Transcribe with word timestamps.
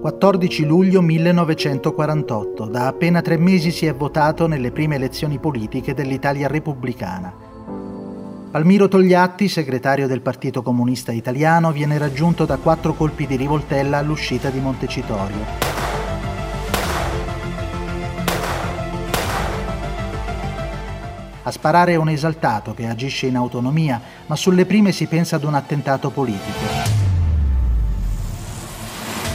14 0.00 0.64
luglio 0.64 1.02
1948, 1.02 2.64
da 2.64 2.86
appena 2.86 3.20
tre 3.20 3.36
mesi 3.36 3.70
si 3.70 3.84
è 3.84 3.92
votato 3.92 4.46
nelle 4.46 4.70
prime 4.70 4.94
elezioni 4.94 5.38
politiche 5.38 5.92
dell'Italia 5.92 6.48
repubblicana. 6.48 7.30
Palmiro 8.50 8.88
Togliatti, 8.88 9.46
segretario 9.46 10.06
del 10.06 10.22
Partito 10.22 10.62
Comunista 10.62 11.12
Italiano, 11.12 11.70
viene 11.70 11.98
raggiunto 11.98 12.46
da 12.46 12.56
quattro 12.56 12.94
colpi 12.94 13.26
di 13.26 13.36
rivoltella 13.36 13.98
all'uscita 13.98 14.48
di 14.48 14.60
Montecitorio. 14.60 15.44
A 21.42 21.50
sparare 21.50 21.92
è 21.92 21.96
un 21.96 22.08
esaltato 22.08 22.72
che 22.72 22.86
agisce 22.86 23.26
in 23.26 23.36
autonomia, 23.36 24.00
ma 24.24 24.34
sulle 24.34 24.64
prime 24.64 24.92
si 24.92 25.04
pensa 25.04 25.36
ad 25.36 25.44
un 25.44 25.52
attentato 25.52 26.08
politico. 26.08 27.09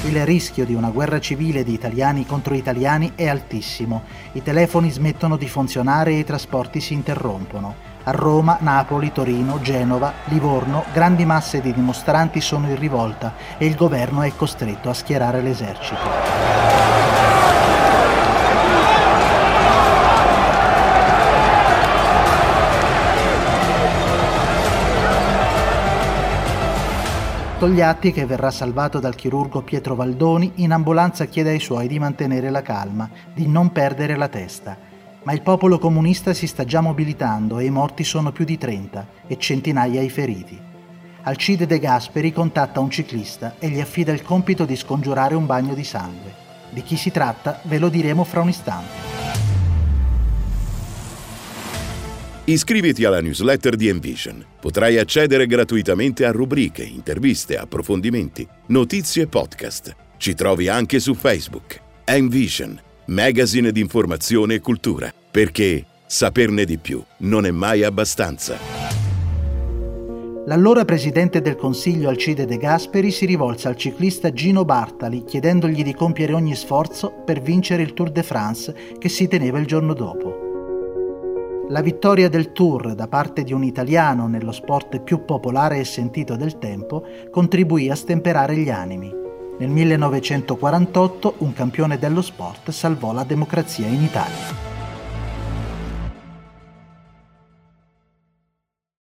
Il 0.06 0.24
rischio 0.24 0.66
di 0.66 0.76
una 0.76 0.92
guerra 0.92 1.20
civile 1.20 1.64
di 1.64 1.74
italiani 1.74 2.28
contro 2.28 2.54
italiani 2.54 3.14
è 3.16 3.28
altissimo. 3.28 4.04
I 4.34 4.44
telefoni 4.44 4.92
smettono 4.92 5.36
di 5.36 5.48
funzionare 5.48 6.12
e 6.12 6.20
i 6.20 6.24
trasporti 6.24 6.80
si 6.80 6.94
interrompono. 6.94 7.74
A 8.04 8.12
Roma, 8.12 8.60
Napoli, 8.62 9.12
Torino, 9.12 9.60
Genova, 9.62 10.14
Livorno, 10.26 10.86
grandi 10.94 11.26
masse 11.26 11.60
di 11.60 11.74
dimostranti 11.74 12.40
sono 12.40 12.68
in 12.70 12.78
rivolta 12.78 13.34
e 13.58 13.66
il 13.66 13.74
governo 13.74 14.22
è 14.22 14.32
costretto 14.36 14.90
a 14.90 14.94
schierare 14.94 15.42
l'esercito. 15.42 16.85
Togliatti, 27.58 28.12
che 28.12 28.26
verrà 28.26 28.52
salvato 28.52 29.00
dal 29.00 29.16
chirurgo 29.16 29.62
Pietro 29.62 29.96
Valdoni, 29.96 30.52
in 30.56 30.74
ambulanza 30.74 31.24
chiede 31.24 31.52
ai 31.52 31.62
suoi 31.62 31.88
di 31.88 31.98
mantenere 32.00 32.50
la 32.50 32.62
calma, 32.62 33.10
di 33.34 33.48
non 33.48 33.72
perdere 33.72 34.18
la 34.18 34.28
testa. 34.28 34.78
Ma 35.24 35.32
il 35.32 35.42
popolo 35.42 35.80
comunista 35.80 36.34
si 36.34 36.48
sta 36.48 36.66
già 36.66 36.82
mobilitando 36.82 37.60
e 37.60 37.66
i 37.66 37.70
morti 37.70 38.04
sono 38.04 38.34
più 38.34 38.44
di 38.44 38.58
30 38.58 39.08
e 39.28 39.38
centinaia 39.38 40.02
i 40.02 40.10
feriti. 40.10 40.60
Alcide 41.22 41.66
De 41.66 41.80
Gasperi 41.80 42.34
contatta 42.34 42.82
un 42.82 42.90
ciclista 42.90 43.56
e 43.58 43.70
gli 43.70 43.80
affida 43.80 44.12
il 44.12 44.22
compito 44.22 44.66
di 44.66 44.76
scongiurare 44.76 45.34
un 45.34 45.46
bagno 45.46 45.74
di 45.74 45.86
sangue. 45.86 46.34
Di 46.70 46.84
chi 46.84 46.98
si 46.98 47.10
tratta 47.10 47.62
ve 47.64 47.80
lo 47.80 47.88
diremo 47.88 48.26
fra 48.26 48.42
un 48.42 48.50
istante. 48.50 49.15
Iscriviti 52.48 53.04
alla 53.04 53.22
newsletter 53.22 53.76
di 53.76 53.88
Envision. 53.88 54.46
Potrai 54.62 55.00
accedere 55.00 55.48
gratuitamente 55.48 56.28
a 56.28 56.32
rubriche, 56.32 56.84
interviste, 56.84 57.58
approfondimenti, 57.58 58.48
notizie 58.68 59.24
e 59.24 59.28
podcast. 59.28 59.96
Ci 60.18 60.36
trovi 60.36 60.68
anche 60.68 61.00
su 61.00 61.16
Facebook. 61.16 61.82
Envision, 62.04 62.80
magazine 63.06 63.72
di 63.72 63.80
informazione 63.80 64.54
e 64.54 64.60
cultura. 64.60 65.12
Perché 65.32 65.84
saperne 66.06 66.66
di 66.66 66.78
più 66.78 67.04
non 67.22 67.48
è 67.48 67.52
mai 67.52 67.84
abbastanza. 67.84 68.60
L'allora 70.46 70.86
presidente 70.86 71.42
del 71.42 71.56
Consiglio 71.56 72.10
Alcide 72.10 72.46
De 72.46 72.58
Gasperi 72.58 73.10
si 73.10 73.26
rivolse 73.26 73.70
al 73.70 73.76
ciclista 73.76 74.32
Gino 74.32 74.64
Bartali 74.66 75.24
chiedendogli 75.24 75.82
di 75.82 75.96
compiere 75.96 76.34
ogni 76.34 76.54
sforzo 76.54 77.12
per 77.26 77.42
vincere 77.42 77.82
il 77.82 77.96
Tour 77.96 78.12
de 78.12 78.22
France 78.22 78.76
che 79.00 79.10
si 79.10 79.28
teneva 79.28 79.58
il 79.58 79.66
giorno 79.66 79.96
dopo. 79.96 80.45
La 81.70 81.82
vittoria 81.82 82.30
del 82.30 82.52
Tour 82.52 82.94
da 82.94 83.08
parte 83.08 83.44
di 83.44 83.52
un 83.52 83.64
italiano 83.64 84.28
nello 84.28 84.52
sport 84.52 85.00
più 85.00 85.26
popolare 85.26 85.80
e 85.80 85.84
sentito 85.84 86.36
del 86.36 86.60
tempo 86.60 87.04
contribuì 87.32 87.90
a 87.90 87.96
stemperare 87.96 88.56
gli 88.56 88.70
animi. 88.70 89.12
Nel 89.58 89.70
1948 89.70 91.36
un 91.40 91.54
campione 91.54 91.98
dello 91.98 92.22
sport 92.22 92.70
salvò 92.70 93.14
la 93.14 93.24
democrazia 93.24 93.88
in 93.88 94.04
Italia. 94.04 94.65